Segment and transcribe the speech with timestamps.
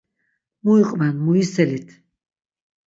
[0.63, 1.89] Mu iqven muyiselit.